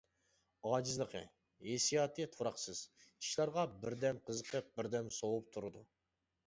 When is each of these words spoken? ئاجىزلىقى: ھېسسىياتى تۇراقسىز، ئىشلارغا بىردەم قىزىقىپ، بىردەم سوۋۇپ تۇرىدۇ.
ئاجىزلىقى: 0.69 1.21
ھېسسىياتى 1.67 2.27
تۇراقسىز، 2.37 2.83
ئىشلارغا 3.05 3.67
بىردەم 3.85 4.27
قىزىقىپ، 4.31 4.75
بىردەم 4.81 5.15
سوۋۇپ 5.21 5.55
تۇرىدۇ. 5.57 5.89